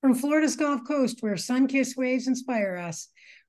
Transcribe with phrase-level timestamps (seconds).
[0.00, 3.08] From Florida's Gulf Coast, where sun kissed waves inspire us,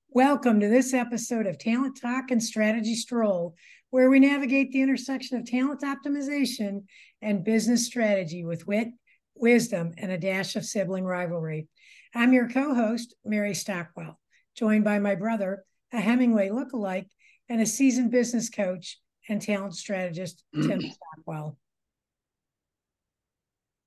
[0.09, 3.55] welcome to this episode of Talent Talk and Strategy Stroll,
[3.89, 6.83] where we navigate the intersection of talent optimization
[7.21, 8.89] and business strategy with wit,
[9.33, 11.69] wisdom, and a dash of sibling rivalry.
[12.13, 14.19] I'm your co host, Meri Stockwell,
[14.53, 17.07] joined by my brother, a Hemingway lookalike,
[17.47, 20.81] and a seasoned business coach and talent strategist, Tim
[21.15, 21.57] Stockwell.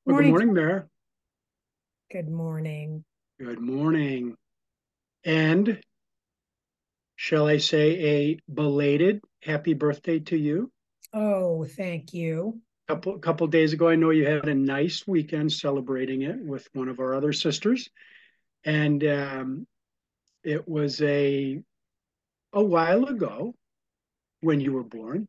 [0.06, 0.84] Well, good morning, Meri.
[2.14, 3.02] Good morning.
[3.40, 4.36] Good morning.
[5.24, 5.80] And
[7.16, 10.70] shall I say a belated happy birthday to you?
[11.12, 12.60] Oh, thank you.
[12.88, 16.68] A couple couple days ago, I know you had a nice weekend celebrating it with
[16.72, 17.90] one of our other sisters,
[18.62, 19.66] and um,
[20.44, 21.60] it was a
[22.52, 23.56] a while ago
[24.40, 25.26] when you were born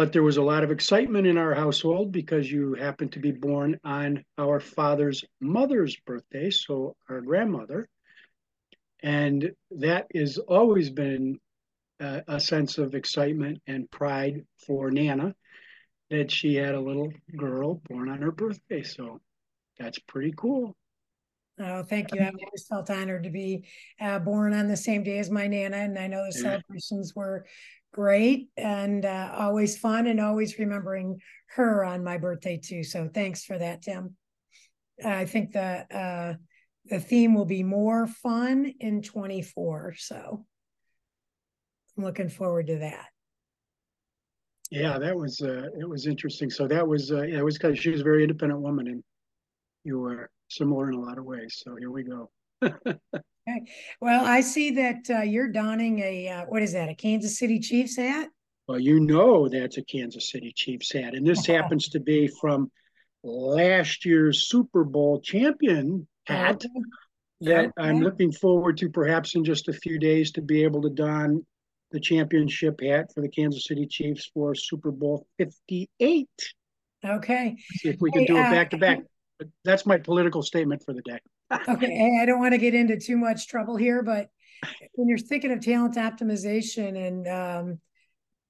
[0.00, 3.32] but there was a lot of excitement in our household because you happened to be
[3.32, 7.86] born on our father's mother's birthday, so our grandmother.
[9.02, 11.38] And that has always been
[12.02, 15.34] uh, a sense of excitement and pride for Nana
[16.08, 18.82] that she had a little girl born on her birthday.
[18.82, 19.20] So
[19.78, 20.74] that's pretty cool.
[21.62, 22.22] Oh, thank you.
[22.22, 23.66] I've always felt honored to be
[24.00, 25.76] uh, born on the same day as my Nana.
[25.76, 27.44] And I know the celebrations were
[27.92, 31.20] great and uh, always fun and always remembering
[31.54, 32.84] her on my birthday too.
[32.84, 34.16] So thanks for that, Tim.
[35.04, 36.34] I think the uh,
[36.86, 39.94] the theme will be more fun in 24.
[39.96, 40.44] So
[41.96, 43.06] I'm looking forward to that.
[44.70, 46.50] Yeah, that was uh, it was interesting.
[46.50, 49.02] So that was uh, yeah, it was because she was a very independent woman and
[49.84, 51.60] you were similar in a lot of ways.
[51.64, 52.30] So here we go.
[53.50, 53.72] Okay.
[54.00, 56.88] Well, I see that uh, you're donning a uh, what is that?
[56.88, 58.28] A Kansas City Chiefs hat?
[58.68, 62.70] Well, you know that's a Kansas City Chiefs hat, and this happens to be from
[63.22, 66.56] last year's Super Bowl champion hat.
[66.56, 66.68] Okay.
[67.42, 67.72] That okay.
[67.78, 71.44] I'm looking forward to, perhaps in just a few days, to be able to don
[71.90, 76.28] the championship hat for the Kansas City Chiefs for Super Bowl 58.
[77.04, 77.56] Okay.
[77.78, 79.00] See if we can hey, do it back to back.
[79.64, 81.18] That's my political statement for the day
[81.68, 84.28] okay, I don't want to get into too much trouble here, but
[84.94, 87.78] when you're thinking of talent optimization and um,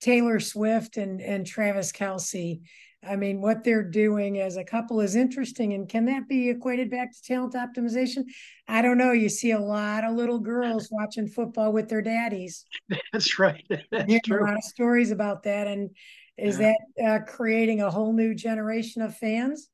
[0.01, 2.61] Taylor Swift and and Travis Kelce,
[3.07, 5.73] I mean, what they're doing as a couple is interesting.
[5.73, 8.25] And can that be equated back to talent optimization?
[8.69, 9.13] I don't know.
[9.13, 12.65] You see a lot of little girls watching football with their daddies.
[13.13, 13.65] That's right.
[13.91, 14.43] That's true.
[14.43, 15.67] A lot of stories about that.
[15.67, 15.91] And
[16.37, 16.73] is yeah.
[16.97, 19.69] that uh, creating a whole new generation of fans,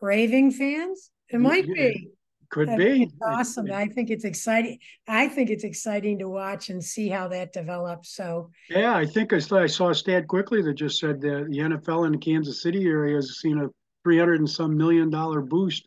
[0.00, 1.10] raving fans?
[1.28, 1.74] It might yeah.
[1.74, 2.08] be.
[2.50, 3.04] Could That'd be.
[3.06, 3.70] be awesome.
[3.72, 4.78] I think it's exciting.
[5.06, 8.14] I think it's exciting to watch and see how that develops.
[8.14, 11.46] So yeah, I think I saw, I saw a stat quickly that just said that
[11.48, 13.68] the NFL in the Kansas City area has seen a
[14.02, 15.86] 300 and some million dollar boost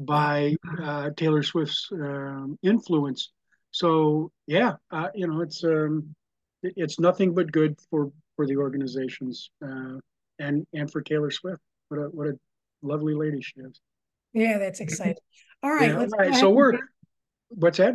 [0.00, 3.30] by uh, Taylor Swift's um, influence.
[3.70, 6.14] So yeah, uh, you know, it's um,
[6.62, 9.98] it's nothing but good for for the organizations uh,
[10.38, 11.60] and and for Taylor Swift.
[11.88, 12.38] What a what a
[12.82, 13.80] lovely lady she is.
[14.32, 15.16] Yeah, that's exciting.
[15.62, 15.90] All right.
[15.90, 16.34] Yeah, all right.
[16.34, 16.78] So we're,
[17.48, 17.94] what's that?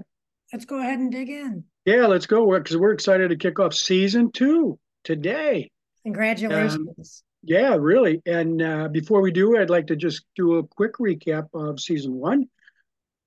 [0.51, 1.63] Let's go ahead and dig in.
[1.85, 5.69] Yeah, let's go because we're excited to kick off season two today.
[6.03, 6.77] Congratulations.
[6.77, 7.05] Um,
[7.43, 8.21] yeah, really.
[8.25, 12.13] And uh, before we do, I'd like to just do a quick recap of season
[12.13, 12.47] one,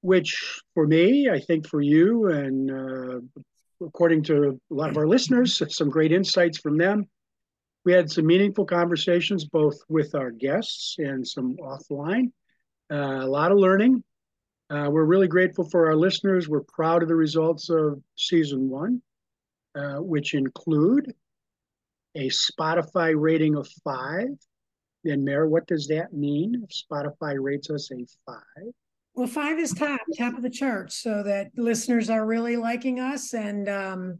[0.01, 3.21] which for me, I think for you, and uh,
[3.85, 7.09] according to a lot of our listeners, some great insights from them.
[7.87, 12.33] We had some meaningful conversations both with our guests and some offline.
[12.91, 14.03] Uh, a lot of learning,
[14.71, 16.49] uh, we're really grateful for our listeners.
[16.49, 19.03] We're proud of the results of season one,
[19.77, 21.15] uh, which include
[22.17, 24.31] a Spotify rating of five.
[25.05, 26.65] And Meri, what does that mean?
[26.69, 28.73] If Spotify rates us a five.
[29.15, 33.33] Well, five is top, top of the charts, so that listeners are really liking us
[33.33, 34.19] and um,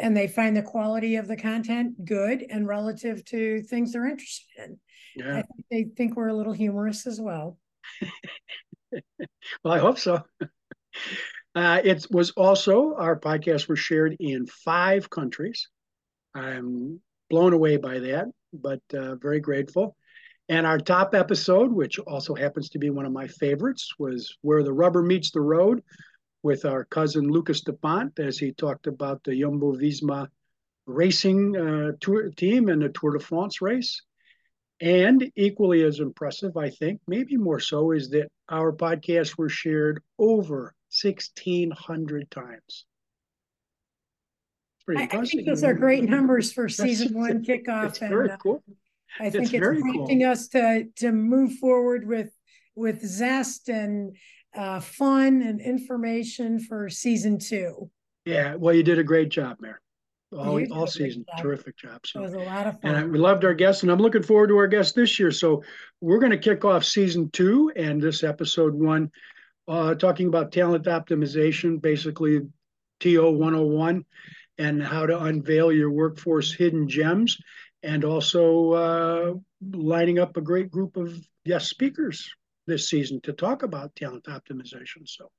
[0.00, 4.46] and they find the quality of the content good and relative to things they're interested
[4.58, 4.78] in.
[5.16, 5.38] Yeah.
[5.38, 7.58] I think they think we're a little humorous as well.
[8.92, 10.22] well, I hope so.
[11.54, 15.68] Uh, it was also, our podcast was shared in five countries.
[16.32, 17.00] I'm
[17.30, 19.96] blown away by that, but uh, very grateful.
[20.48, 24.62] And our top episode, which also happens to be one of my favorites, was Where
[24.62, 25.82] the Rubber Meets the Road
[26.42, 30.28] with our cousin Lucas DuPont as he talked about the Jumbo Visma
[30.86, 34.02] racing uh, tour team and the Tour de France race.
[34.80, 40.02] And equally as impressive, I think, maybe more so, is that our podcasts were shared
[40.18, 42.86] over 1,600 times.
[44.96, 48.00] I, I, think those are great numbers for season one kickoff.
[48.00, 48.62] and, very uh, cool.
[49.20, 50.30] I think it's, it's prompting cool.
[50.30, 52.30] us to to move forward with
[52.74, 54.16] with zest and
[54.58, 57.88] uh, fun and information for season two.
[58.26, 59.76] Yeah, well, you did a great job, Meri.
[60.32, 61.42] All, all season, job.
[61.42, 62.00] terrific job.
[62.04, 62.94] So it was a lot of fun.
[62.94, 65.30] And we loved our guests, and I'm looking forward to our guests this year.
[65.30, 65.62] So
[66.02, 69.10] we're going to kick off season two and this episode one,
[69.68, 72.40] uh, talking about talent optimization, basically
[73.00, 74.04] TO 101,
[74.58, 77.38] and how to unveil your workforce hidden gems,
[77.82, 79.34] and also uh,
[79.72, 81.16] lining up a great group of
[81.46, 82.28] guest speakers
[82.68, 85.06] this season to talk about talent optimization.
[85.06, 85.30] So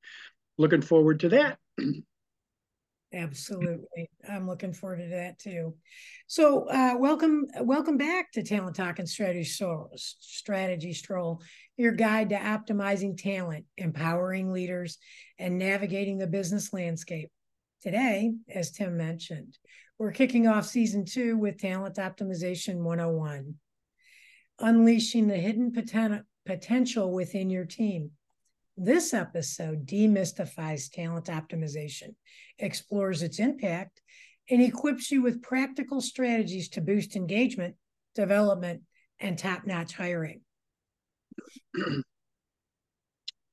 [0.58, 1.60] looking forward to that.
[3.12, 4.10] Absolutely.
[4.30, 5.76] I'm looking forward to that too.
[6.28, 11.42] So uh, welcome welcome back to Talent Talk and Strategy Stroll, Strategy Stroll,
[11.76, 15.00] your guide to optimizing talent, empowering leaders,
[15.40, 17.32] and navigating the business landscape.
[17.82, 19.58] Today, as Tim mentioned,
[19.98, 23.56] we're kicking off season two with Talent Optimization 101,
[24.60, 28.10] unleashing the hidden poten- potential within your team.
[28.76, 32.16] This episode demystifies talent optimization,
[32.58, 34.02] explores its impact,
[34.50, 37.76] and equips you with practical strategies to boost engagement,
[38.16, 38.82] development,
[39.20, 40.42] and top notch hiring.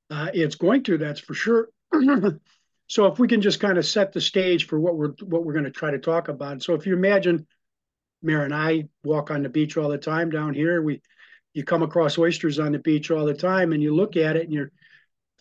[0.09, 1.67] Uh, it's going to, that's for sure.
[2.87, 5.51] so if we can just kind of set the stage for what we're what we're
[5.51, 6.63] going to try to talk about.
[6.63, 7.45] So if you imagine,
[8.23, 10.81] Meri and I walk on the beach all the time down here.
[10.81, 11.01] We
[11.57, 14.43] you come across oysters on the beach all the time, and you look at it
[14.43, 14.71] and you're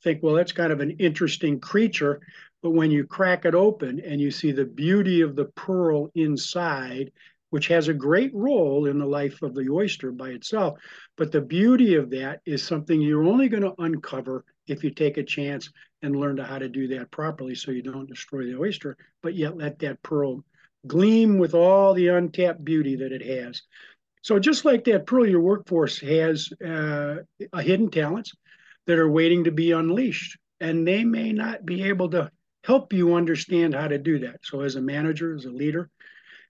[0.03, 2.21] think, well, that's kind of an interesting creature.
[2.63, 7.13] But when you crack it open and you see the beauty of the pearl inside,
[7.51, 10.79] which has a great role in the life of the oyster by itself,
[11.17, 15.17] but the beauty of that is something you're only going to uncover if you take
[15.17, 15.71] a chance
[16.03, 19.35] and learn to how to do that properly so you don't destroy the oyster, but
[19.35, 20.45] yet let that pearl
[20.87, 23.63] gleam with all the untapped beauty that it has.
[24.27, 27.19] So just like that pearl, your workforce has uh,
[27.61, 28.33] hidden talents
[28.89, 30.37] that are waiting to be unleashed.
[30.59, 32.33] And they may not be able to
[32.65, 34.39] help you understand how to do that.
[34.43, 35.91] So, as a manager, as a leader,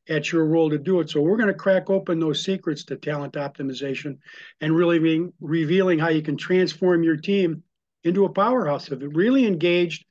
[0.06, 1.10] it's your role to do it.
[1.10, 4.20] So, we're going to crack open those secrets to talent optimization
[4.62, 7.62] and really being revealing how you can transform your team
[8.04, 10.06] into a powerhouse of really engaged,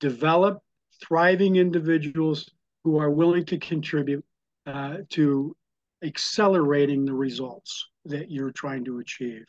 [0.00, 0.60] developed,
[1.02, 2.50] thriving individuals
[2.84, 4.22] who are willing to contribute
[4.66, 5.56] uh, to
[6.02, 9.44] accelerating the results that you're trying to achieve.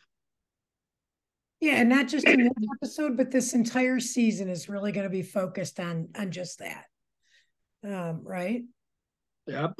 [1.60, 5.10] Yeah, and not just in this episode, but this entire season is really going to
[5.10, 6.86] be focused on on just that.
[7.84, 8.62] Um, right?
[9.46, 9.74] Yep.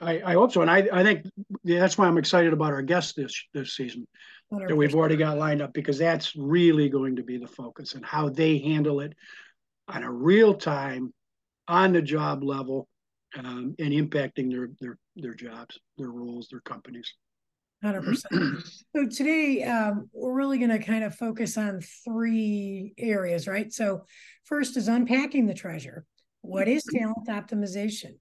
[0.00, 0.60] I, I hope so.
[0.60, 1.24] And I, I think
[1.64, 4.06] that's why I'm excited about our guests this this season
[4.52, 4.68] 100%.
[4.68, 8.04] that we've already got lined up because that's really going to be the focus and
[8.04, 9.14] how they handle it
[9.88, 11.12] on a real time,
[11.68, 12.86] on the job level,
[13.38, 17.14] um, and impacting their their their jobs, their roles, their companies.
[17.84, 18.62] 100%.
[18.96, 23.72] so today um, we're really going to kind of focus on three areas, right?
[23.72, 24.06] So
[24.44, 26.04] first is unpacking the treasure.
[26.40, 28.16] What is talent optimization?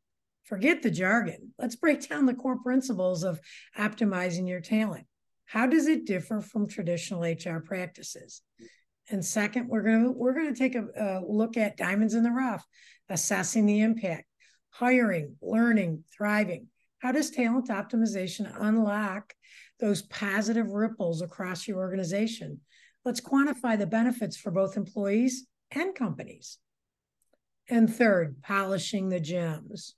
[0.46, 1.54] Forget the jargon.
[1.58, 3.40] Let's break down the core principles of
[3.78, 5.06] optimizing your talent.
[5.46, 8.42] How does it differ from traditional HR practices?
[9.10, 12.24] And second, we're going to we're going to take a, a look at diamonds in
[12.24, 12.66] the rough,
[13.10, 14.26] assessing the impact,
[14.70, 16.68] hiring, learning, thriving.
[17.04, 19.34] How does talent optimization unlock
[19.82, 22.62] those positive ripples across your organization?
[23.04, 26.60] Let's quantify the benefits for both employees and companies.
[27.70, 29.96] And third, polishing the gems.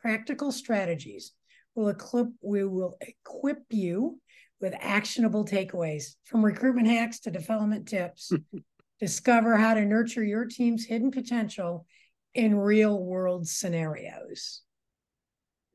[0.00, 1.32] Practical strategies
[1.74, 4.20] will equip, we will equip you
[4.60, 8.30] with actionable takeaways from recruitment hacks to development tips.
[9.00, 11.84] Discover how to nurture your team's hidden potential
[12.32, 14.62] in real world scenarios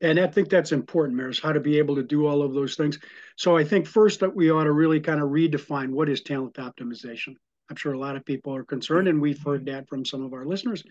[0.00, 2.74] and I think that's important, Maris, how to be able to do all of those
[2.74, 2.98] things.
[3.36, 6.54] So I think first that we ought to really kind of redefine what is talent
[6.54, 7.34] optimization.
[7.68, 10.32] I'm sure a lot of people are concerned, and we've heard that from some of
[10.32, 10.82] our listeners.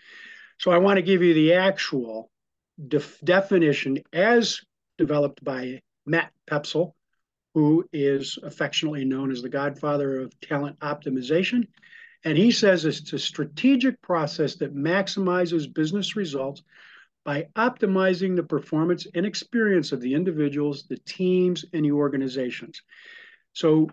[0.60, 2.30] So I want to give you the actual
[2.88, 4.62] def- definition as
[4.98, 6.94] developed by Matt Poepsel,
[7.54, 11.68] who is affectionately known as the godfather of talent optimization.
[12.24, 16.62] And he says it's a strategic process that maximizes business results
[17.26, 22.82] by optimizing the performance and experience of the individuals, the teams, and the organizations.
[23.54, 23.90] So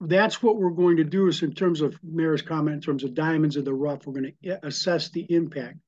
[0.00, 3.14] that's what we're going to do is in terms of Meri's comment, in terms of
[3.14, 5.78] diamonds in the rough, we're going to assess the impact.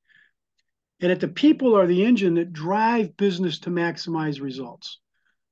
[0.99, 4.99] And that the people are the engine that drive business to maximize results.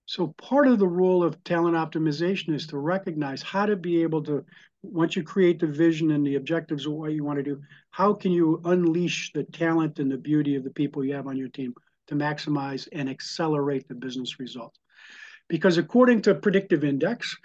[0.05, 4.24] So part of the role of talent optimization is to recognize how to be able
[4.24, 4.46] to
[4.91, 7.61] once you create the vision and the objectives of what you want to do,
[7.91, 11.37] how can you unleash the talent and the beauty of the people you have on
[11.37, 11.73] your team
[12.07, 14.79] to maximize and accelerate the business results?
[15.47, 17.35] Because according to Predictive Index,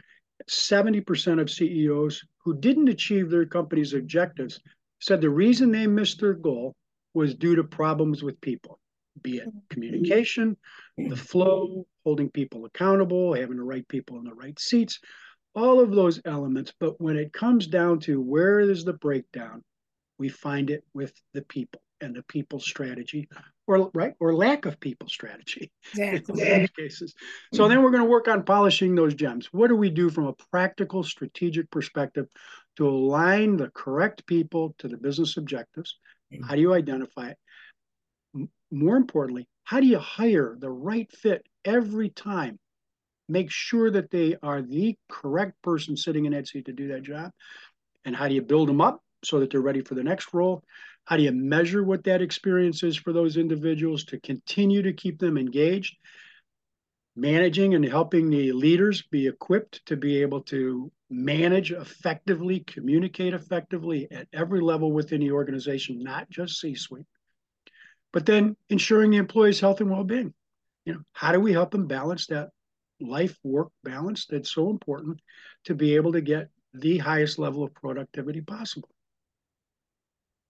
[0.48, 4.60] 70% of CEOs who didn't achieve their company's objectives
[5.00, 6.74] said the reason they missed their goal
[7.14, 8.78] was due to problems with people,
[9.22, 9.58] be it mm-hmm.
[9.68, 10.56] communication,
[10.96, 15.00] the flow, holding people accountable, having the right people in the right seats,
[15.54, 16.72] all of those elements.
[16.78, 19.62] But when it comes down to where is the breakdown,
[20.18, 23.28] we find it with the people and the people strategy
[23.66, 26.42] or right or lack of people strategy exactly.
[26.42, 27.14] in most cases
[27.52, 30.26] so then we're going to work on polishing those gems what do we do from
[30.26, 32.26] a practical strategic perspective
[32.76, 35.98] to align the correct people to the business objectives
[36.32, 36.42] mm.
[36.46, 42.08] how do you identify it more importantly how do you hire the right fit every
[42.08, 42.58] time
[43.30, 47.02] make sure that they are the correct person sitting in that seat to do that
[47.02, 47.30] job
[48.04, 50.62] and how do you build them up so that they're ready for the next role
[51.10, 55.18] how do you measure what that experience is for those individuals to continue to keep
[55.18, 55.96] them engaged?
[57.16, 64.06] Managing and helping the leaders be equipped to be able to manage effectively, communicate effectively
[64.12, 67.06] at every level within the organization, not just C suite.
[68.12, 70.32] But then ensuring the employees' health and well being.
[70.84, 72.50] You know, how do we help them balance that
[73.00, 75.20] life work balance that's so important
[75.64, 78.88] to be able to get the highest level of productivity possible?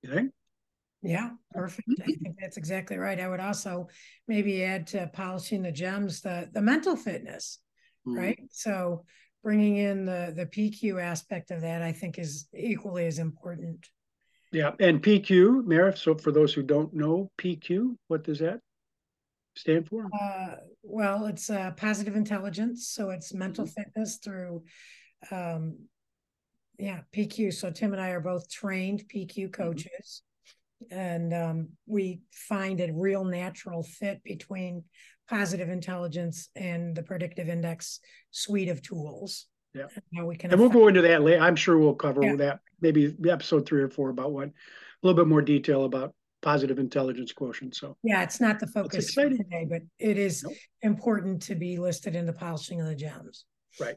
[0.02, 0.33] You think?
[1.02, 1.88] Yeah, perfect.
[2.02, 3.19] I think that's exactly right.
[3.19, 3.88] I would also
[4.28, 7.59] maybe add to polishing the gems the the mental fitness,
[8.07, 8.19] mm-hmm.
[8.19, 8.40] right?
[8.50, 9.04] So
[9.42, 13.88] bringing in the the PQ aspect of that, I think, is equally as important.
[14.52, 15.97] Yeah, and PQ, Meri.
[15.97, 18.61] So for those who don't know PQ, what does that
[19.57, 20.07] stand for?
[20.12, 23.83] Uh, well, it's uh, positive intelligence, so it's mental mm-hmm.
[23.83, 24.64] fitness through.
[25.30, 25.87] Um,
[26.78, 27.52] yeah, PQ.
[27.52, 29.50] So Tim and I are both trained PQ mm-hmm.
[29.50, 30.23] coaches
[30.90, 34.85] and um, we find a real natural fit between
[35.28, 39.47] positive intelligence and the predictive index suite of tools.
[39.75, 40.50] Yeah, and we can.
[40.50, 41.40] And we'll go into that later.
[41.40, 42.37] I'm sure we'll cover yeah.
[42.37, 44.52] that maybe episode three or four about what a
[45.02, 47.75] little bit more detail about positive intelligence quotient.
[47.75, 50.54] So yeah, it's not the focus today, but it is nope.
[50.82, 53.44] important to be listed in the polishing of the gems.
[53.78, 53.97] Right.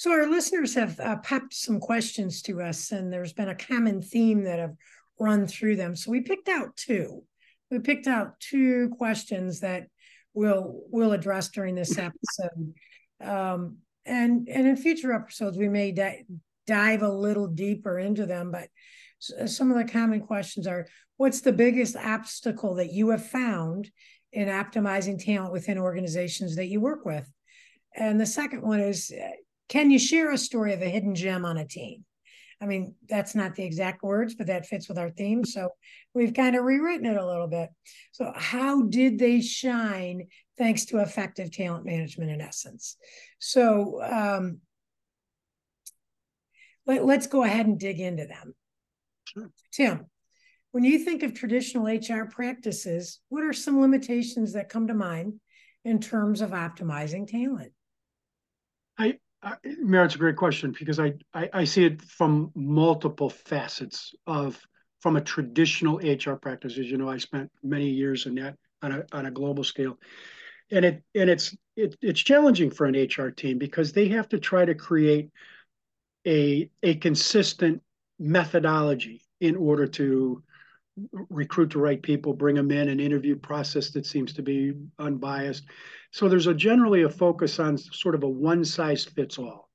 [0.00, 4.00] So our listeners have uh, popped some questions to us, and there's been a common
[4.00, 4.72] theme that have
[5.18, 5.94] run through them.
[5.94, 7.22] So we picked out two.
[7.70, 9.88] We picked out two questions that
[10.32, 12.74] we'll we'll address during this episode,
[13.20, 13.76] um,
[14.06, 16.24] and and in future episodes we may di-
[16.70, 18.52] dive a little deeper into them.
[18.52, 18.68] But
[19.18, 20.86] some of the common questions are:
[21.16, 23.90] What's the biggest obstacle that you have found
[24.32, 27.28] in optimizing talent within organizations that you work with?
[27.94, 29.12] And the second one is
[29.68, 32.04] can you share a story of a hidden gem on a team?
[32.62, 35.44] I mean, that's not the exact words, but that fits with our theme.
[35.44, 35.70] So
[36.12, 37.70] we've kind of rewritten it a little bit.
[38.12, 40.26] So, how did they shine
[40.58, 42.96] thanks to effective talent management in essence?
[43.38, 44.58] So, um,
[46.86, 48.54] let, let's go ahead and dig into them.
[49.24, 49.50] Sure.
[49.72, 50.06] Tim,
[50.72, 55.40] when you think of traditional HR practices, what are some limitations that come to mind
[55.84, 57.72] in terms of optimizing talent?
[58.98, 64.14] I, uh, Merritt's a great question because I, I, I see it from multiple facets
[64.26, 64.60] of
[65.00, 66.78] from a traditional HR practice.
[66.78, 69.98] As you know, I spent many years in that on a on a global scale,
[70.70, 74.38] and it and it's it, it's challenging for an HR team because they have to
[74.38, 75.30] try to create
[76.26, 77.82] a a consistent
[78.18, 80.42] methodology in order to
[81.30, 85.64] recruit the right people, bring them in, an interview process that seems to be unbiased.
[86.10, 89.70] So there's a generally a focus on sort of a one size fits all.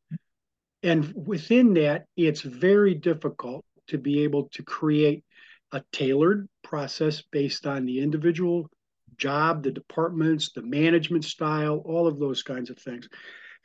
[0.83, 5.23] And within that, it's very difficult to be able to create
[5.71, 8.69] a tailored process based on the individual
[9.17, 13.07] job, the departments, the management style, all of those kinds of things.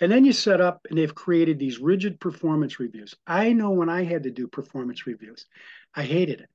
[0.00, 3.14] And then you set up and they've created these rigid performance reviews.
[3.26, 5.46] I know when I had to do performance reviews,
[5.94, 6.48] I hated it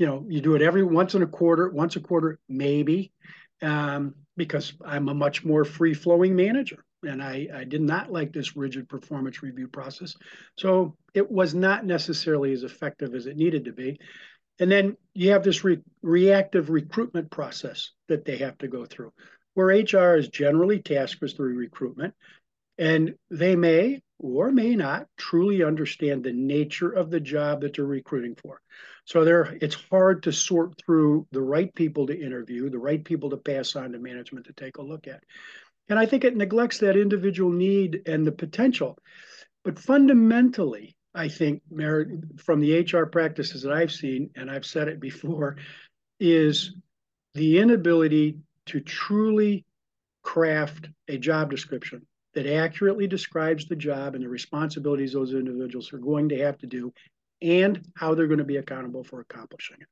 [0.00, 3.12] you know, you do it every once in a quarter, once a quarter, maybe,
[3.60, 6.86] um, because I'm a much more free flowing manager.
[7.02, 10.16] And I, I did not like this rigid performance review process.
[10.56, 14.00] So it was not necessarily as effective as it needed to be.
[14.58, 19.12] And then you have this re- reactive recruitment process that they have to go through,
[19.52, 22.14] where HR is generally tasked with the recruitment.
[22.80, 27.84] And they may or may not truly understand the nature of the job that they're
[27.84, 28.60] recruiting for.
[29.04, 33.30] So there, it's hard to sort through the right people to interview, the right people
[33.30, 35.22] to pass on to management to take a look at.
[35.90, 38.96] And I think it neglects that individual need and the potential.
[39.62, 41.62] But fundamentally, I think,
[42.38, 45.56] from the HR practices that I've seen, and I've said it before,
[46.18, 46.72] is
[47.34, 49.66] the inability to truly
[50.22, 55.98] craft a job description that accurately describes the job and the responsibilities those individuals are
[55.98, 56.92] going to have to do
[57.42, 59.88] and how they're going to be accountable for accomplishing it.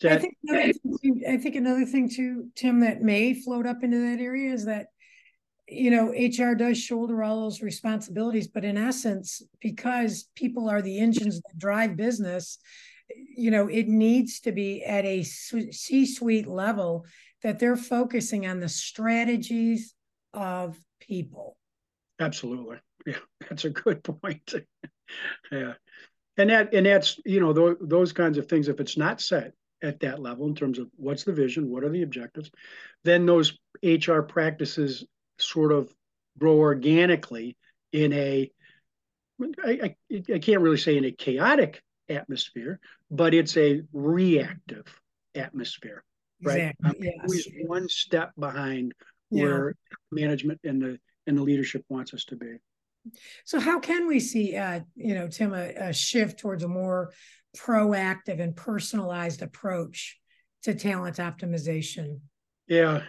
[0.00, 3.82] That, I, think another thing, I think another thing too, Tim, that may float up
[3.82, 4.86] into that area is that
[5.72, 10.98] you know hr does shoulder all those responsibilities but in essence because people are the
[10.98, 12.58] engines that drive business
[13.36, 17.04] you know it needs to be at a c suite level
[17.42, 19.94] that they're focusing on the strategies
[20.32, 21.56] of people
[22.20, 23.14] absolutely yeah
[23.48, 24.54] that's a good point
[25.52, 25.72] yeah
[26.36, 29.52] and that and that's you know th- those kinds of things if it's not set
[29.82, 32.50] at that level in terms of what's the vision what are the objectives
[33.04, 35.04] then those hr practices
[35.38, 35.92] sort of
[36.38, 37.56] grow organically
[37.92, 38.50] in a
[39.64, 44.86] I, I, I can't really say in a chaotic atmosphere, but it's a reactive
[45.34, 46.04] atmosphere,
[46.42, 46.58] right?
[46.58, 47.06] Exactly.
[47.06, 47.24] Yes.
[47.24, 48.94] Always one step behind
[49.30, 49.42] yeah.
[49.42, 49.74] where
[50.10, 52.56] management and the and the leadership wants us to be.
[53.44, 57.12] So, how can we see, uh, you know, Tim, a, a shift towards a more
[57.56, 60.18] proactive and personalized approach
[60.64, 62.20] to talent optimization?
[62.66, 63.02] Yeah,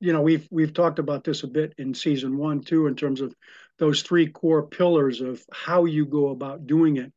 [0.00, 3.20] you know we've we've talked about this a bit in season one too in terms
[3.20, 3.34] of
[3.78, 7.12] those three core pillars of how you go about doing it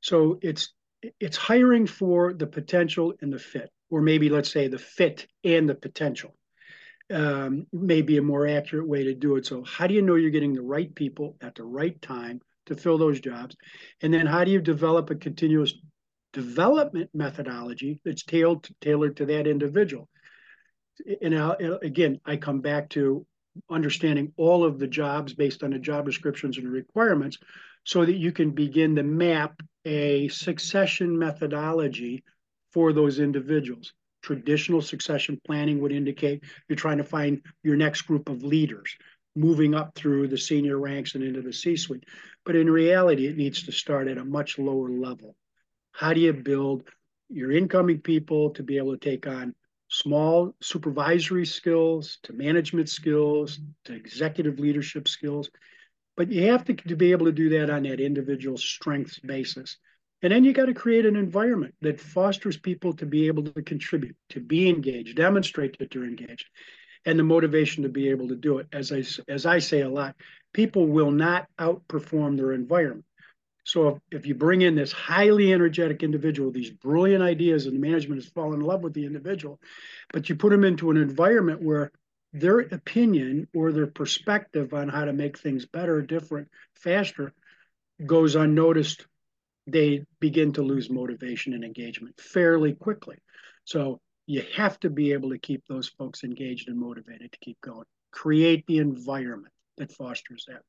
[0.00, 0.72] so it's
[1.20, 5.68] it's hiring for the potential and the fit or maybe let's say the fit and
[5.68, 6.34] the potential
[7.12, 9.46] um, may be a more accurate way to do it.
[9.46, 12.74] So how do you know you're getting the right people at the right time to
[12.74, 13.56] fill those jobs?
[14.02, 15.74] And then how do you develop a continuous
[16.32, 20.08] development methodology that's tailored tailored to that individual?
[21.20, 21.34] And
[21.82, 23.26] again, I come back to
[23.70, 27.38] understanding all of the jobs based on the job descriptions and requirements
[27.84, 32.24] so that you can begin to map a succession methodology
[32.72, 33.92] for those individuals.
[34.26, 38.96] Traditional succession planning would indicate you're trying to find your next group of leaders,
[39.36, 42.04] moving up through the senior ranks and into the C suite.
[42.44, 45.36] But in reality, it needs to start at a much lower level.
[45.92, 46.82] How do you build
[47.28, 49.54] your incoming people to be able to take on
[49.88, 55.50] small supervisory skills to management skills to executive leadership skills.
[56.16, 59.76] But you have to, to be able to do that on that individual strengths basis.
[60.22, 63.62] And then you got to create an environment that fosters people to be able to
[63.62, 66.48] contribute, to be engaged, demonstrate that they're engaged,
[67.04, 68.66] and the motivation to be able to do it.
[68.72, 70.16] As I, as I say a lot,
[70.52, 73.04] people will not outperform their environment.
[73.64, 77.80] So if, if you bring in this highly energetic individual, these brilliant ideas, and the
[77.80, 79.60] management has fallen in love with the individual,
[80.12, 81.90] but you put them into an environment where
[82.32, 87.32] their opinion or their perspective on how to make things better, different, faster
[88.04, 89.06] goes unnoticed,
[89.66, 93.16] they begin to lose motivation and engagement fairly quickly.
[93.64, 97.60] So you have to be able to keep those folks engaged and motivated to keep
[97.60, 97.84] going.
[98.12, 100.62] Create the environment that fosters that.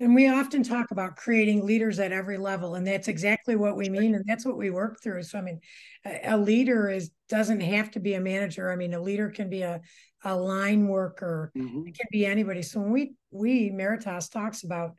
[0.00, 3.88] And we often talk about creating leaders at every level, and that's exactly what we
[3.88, 5.22] mean, and that's what we work through.
[5.22, 5.60] So, I mean,
[6.04, 8.72] a, a leader is doesn't have to be a manager.
[8.72, 9.80] I mean, a leader can be a
[10.24, 11.52] a line worker.
[11.56, 11.86] Mm-hmm.
[11.86, 12.62] It can be anybody.
[12.62, 14.98] So when we we Meritas talks about,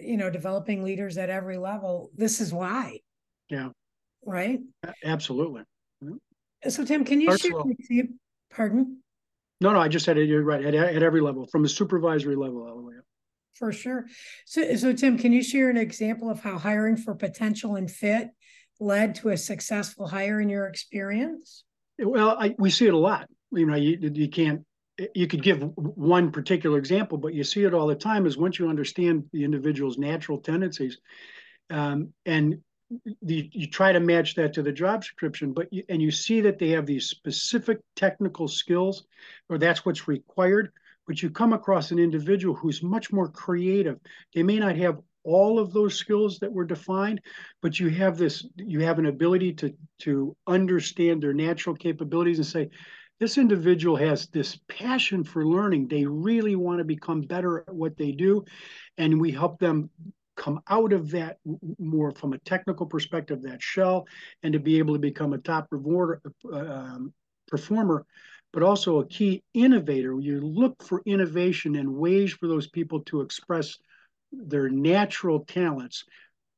[0.00, 3.00] you know, developing leaders at every level, this is why.
[3.48, 3.70] Yeah.
[4.24, 4.60] Right.
[5.04, 5.62] Absolutely.
[6.02, 6.70] Mm-hmm.
[6.70, 8.04] So Tim, can you First share?
[8.50, 9.02] Pardon?
[9.60, 10.28] No, no, I just said it.
[10.28, 13.04] You're right at, at every level, from the supervisory level all the way up.
[13.54, 14.06] For sure.
[14.46, 18.30] So, so Tim, can you share an example of how hiring for potential and fit
[18.80, 21.64] led to a successful hire in your experience?
[21.98, 23.28] Well, I, we see it a lot.
[23.52, 24.64] You know, you, you can't
[25.14, 28.26] you could give one particular example, but you see it all the time.
[28.26, 30.98] Is once you understand the individual's natural tendencies,
[31.70, 32.60] um, and
[33.22, 36.42] the, you try to match that to the job description, but you, and you see
[36.42, 39.04] that they have these specific technical skills,
[39.48, 40.72] or that's what's required
[41.06, 43.98] but you come across an individual who's much more creative.
[44.34, 47.20] They may not have all of those skills that were defined,
[47.60, 52.46] but you have this, you have an ability to to understand their natural capabilities and
[52.46, 52.70] say,
[53.22, 55.86] this individual has this passion for learning.
[55.86, 58.44] They really want to become better at what they do.
[58.98, 59.90] And we help them
[60.36, 61.38] come out of that
[61.78, 64.08] more from a technical perspective, that shell,
[64.42, 66.20] and to be able to become a top rewarder,
[66.52, 67.14] uh, um,
[67.46, 68.04] performer
[68.52, 70.18] but also a key innovator.
[70.20, 73.78] You look for innovation and ways for those people to express
[74.30, 76.04] their natural talents.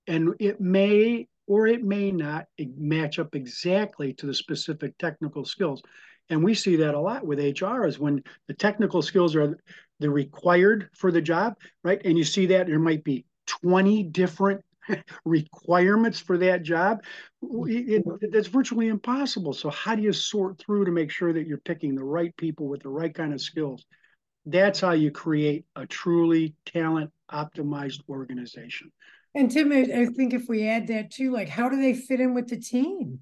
[0.08, 5.82] And it may or it may not match up exactly to the specific technical skills.
[6.30, 9.58] And we see that a lot with HR is when the technical skills are
[10.00, 12.00] the required for the job, right?
[12.04, 14.64] And you see that there might be 20 different
[15.24, 17.02] requirements for that job,
[17.42, 19.52] it, it, that's virtually impossible.
[19.52, 22.68] So how do you sort through to make sure that you're picking the right people
[22.68, 23.84] with the right kind of skills
[24.46, 28.90] that's how you create a truly talent optimized organization.
[29.34, 32.34] And Tim, I think if we add that too, like how do they fit in
[32.34, 33.20] with the team?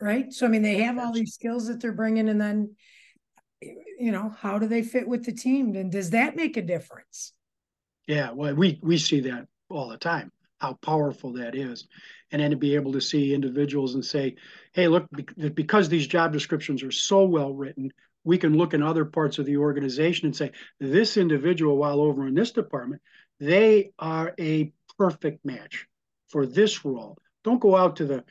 [0.00, 0.32] Right.
[0.32, 2.76] So, I mean, they have all these skills that they're bringing, and then,
[3.60, 5.74] you know, how do they fit with the team?
[5.74, 7.32] And does that make a difference?
[8.06, 8.30] Yeah.
[8.30, 10.30] Well, we, we see that all the time,
[10.60, 11.88] how powerful that is.
[12.30, 14.36] And then to be able to see individuals and say,
[14.72, 15.06] hey, look,
[15.54, 17.90] because these job descriptions are so well written,
[18.22, 22.26] we can look in other parts of the organization and say, this individual, while over
[22.26, 23.02] in this department,
[23.40, 25.86] they are a perfect match
[26.28, 27.16] for this role.
[27.44, 28.24] Don't go out to the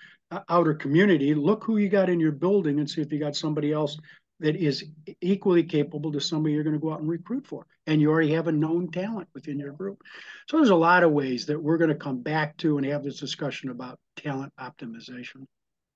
[0.50, 1.34] outer community.
[1.34, 3.98] Look who you got in your building and see if you got somebody else
[4.40, 4.86] that is
[5.22, 7.66] equally capable to somebody you're going to go out and recruit for.
[7.88, 10.02] And you already have a known talent within your group.
[10.48, 13.04] So there's a lot of ways that we're going to come back to and have
[13.04, 15.46] this discussion about talent optimization.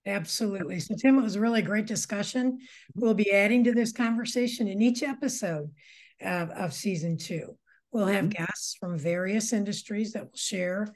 [0.08, 0.80] Absolutely.
[0.80, 2.58] So, Tim, it was a really great discussion.
[2.96, 5.70] We'll be adding to this conversation in each episode
[6.20, 7.56] of, of season two.
[7.92, 8.44] We'll have mm-hmm.
[8.44, 10.88] guests from various industries that will share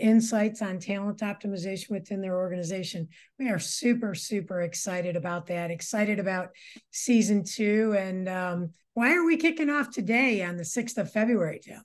[0.00, 3.08] insights on talent optimization within their organization.
[3.38, 6.50] We are super, super excited about that, excited about
[6.90, 7.94] season two.
[7.96, 11.82] And um, why are we kicking off today on the 6th of February, Tim?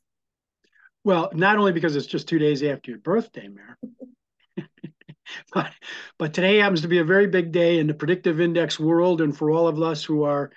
[1.04, 4.67] Well, not only because it's just two days after your birthday, Meri.
[5.54, 5.71] but,
[6.17, 9.21] but today happens to be a very big day in the predictive index world.
[9.21, 10.51] And for all of us who are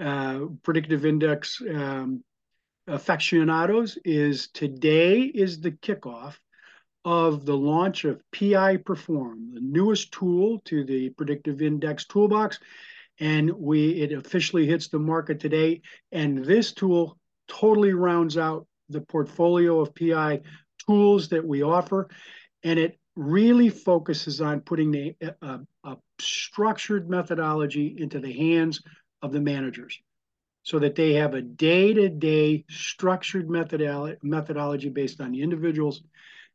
[0.00, 2.24] uh, predictive index um,
[2.86, 6.34] aficionados is today is the kickoff
[7.04, 12.58] of the launch of PI Perform, the newest tool to the predictive index toolbox.
[13.20, 15.82] And we it officially hits the market today.
[16.10, 20.40] And this tool totally rounds out the portfolio of PI
[20.86, 22.08] tools that we offer.
[22.62, 28.82] And it really focuses on putting the, a, a structured methodology into the hands
[29.20, 30.00] of the managers
[30.62, 36.02] so that they have a day-to-day structured methodology, methodology based on the individual's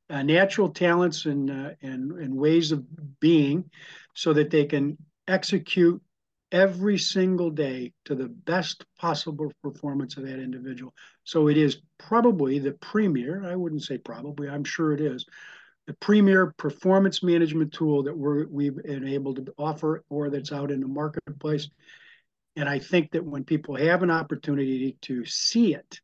[0.10, 2.86] uh, natural talents and, uh, and, and ways of
[3.20, 3.70] being
[4.14, 6.02] so that they can execute
[6.52, 10.94] every single day to the best possible performance of that individual.
[11.24, 15.26] So it is probably the premier, I wouldn't say probably, I'm sure it is,
[15.88, 20.72] the premier performance management tool that we're, we've been able to offer or that's out
[20.72, 21.70] in the marketplace.
[22.56, 26.00] And I think that when people have an opportunity to see it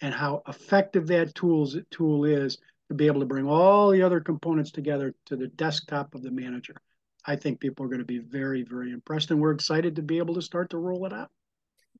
[0.00, 4.20] and how effective that tools, tool is to be able to bring all the other
[4.20, 6.74] components together to the desktop of the manager,
[7.26, 9.30] I think people are going to be very, very impressed.
[9.30, 11.30] And we're excited to be able to start to roll it out.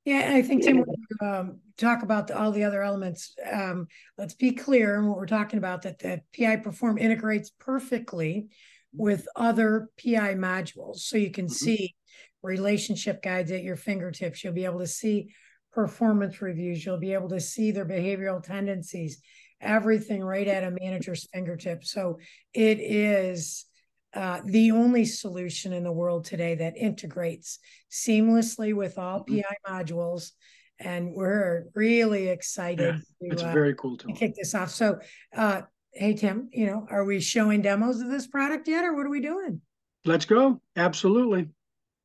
[0.05, 0.85] Yeah, I think Tim,
[1.21, 5.27] um, talk about the, all the other elements, um, let's be clear in what we're
[5.27, 5.81] talking about.
[5.81, 8.47] That the PI Perform integrates perfectly
[8.93, 11.53] with other PI modules, so you can mm-hmm.
[11.53, 11.95] see
[12.41, 14.43] relationship guides at your fingertips.
[14.43, 15.33] You'll be able to see
[15.73, 16.85] performance reviews.
[16.85, 19.21] You'll be able to see their behavioral tendencies.
[19.61, 21.91] Everything right at a manager's fingertips.
[21.91, 22.19] So
[22.53, 23.65] it is
[24.13, 27.59] uh, the only solution in the world today that integrates
[27.91, 29.41] seamlessly with all mm-hmm.
[29.41, 30.31] PI modules.
[30.79, 34.69] And we're really excited yeah, to, it's uh, very cool to kick this off.
[34.69, 34.99] So,
[35.35, 39.05] uh, hey, Tim, you know, are we showing demos of this product yet or what
[39.05, 39.61] are we doing?
[40.05, 40.61] Let's go.
[40.77, 41.49] Absolutely.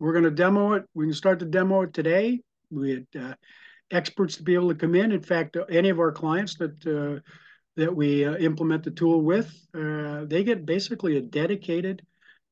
[0.00, 0.84] We're going to demo it.
[0.94, 2.40] We can start to demo it today.
[2.70, 3.34] We had uh,
[3.92, 5.12] experts to be able to come in.
[5.12, 7.20] In fact, any of our clients that uh,
[7.76, 12.02] that we uh, implement the tool with, uh, they get basically a dedicated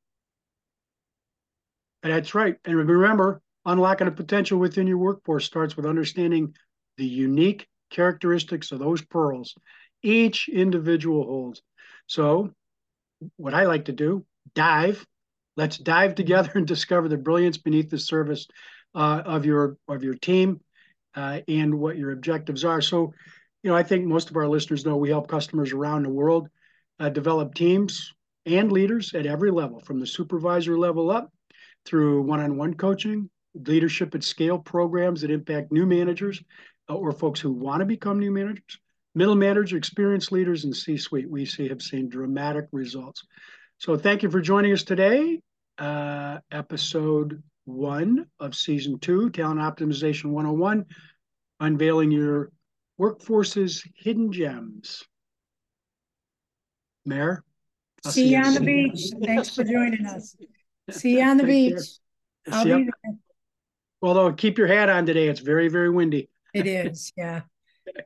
[2.04, 2.58] That's right.
[2.65, 6.56] And remember, unlocking the potential within your workforce starts with understanding
[6.98, 9.56] the unique characteristics of those pearls
[10.06, 11.62] each individual holds.
[12.08, 12.52] So,
[13.38, 15.06] what I like to do, dive.
[15.58, 18.48] Let's dive together and discover the brilliance beneath the surface
[18.93, 20.62] uh, of your of your team
[21.15, 22.82] uh, and what your objectives are.
[22.82, 23.13] So,
[23.65, 26.49] you know, I think most of our listeners know we help customers around the world
[26.99, 28.13] uh, develop teams
[28.45, 31.34] and leaders at every level, from the supervisor level up
[31.84, 36.43] through one-on-one coaching, leadership at scale programs that impact new managers
[36.91, 38.78] uh, or folks who want to become new managers.
[39.15, 43.23] Middle manager, experienced leaders, and C-suite we see have seen dramatic results.
[43.80, 45.41] So thank you for joining us today.
[45.80, 50.86] Uh, episode one of season two, Talent Optimization 101,
[51.60, 52.51] unveiling your
[52.97, 55.03] workforce's hidden gems.
[57.05, 57.38] Meri?
[58.05, 59.12] I'll see, see you on the beach.
[59.23, 60.36] Thanks for joining us.
[60.91, 61.88] See you on the Take beach.
[62.51, 62.77] I'll yep.
[62.77, 63.15] be there.
[64.03, 65.27] Although keep your hat on today.
[65.27, 66.29] It's very, very windy.
[66.53, 67.41] It is, yeah.